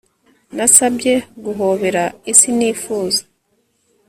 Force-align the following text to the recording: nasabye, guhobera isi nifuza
nasabye, 0.55 1.13
guhobera 1.45 2.03
isi 2.31 2.49
nifuza 2.57 3.21